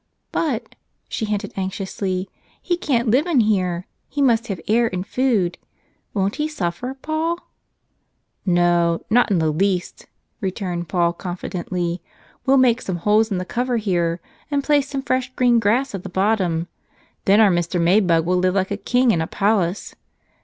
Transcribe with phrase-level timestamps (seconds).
[0.31, 0.73] "But,"
[1.09, 2.27] she hinted anxiously,
[2.59, 5.59] "he can't live in here; he must have air and food.
[6.15, 7.37] Won't he suffer, Paul?"
[8.43, 10.07] "No, not in the least,"
[10.39, 12.01] returned Paul confidently.
[12.47, 14.19] "We'll make some holes in the cover here
[14.49, 16.67] and place some fresh green grass at the bottom.
[17.25, 17.79] Then our Mr.
[17.79, 19.93] May bug will live like a king in a palace.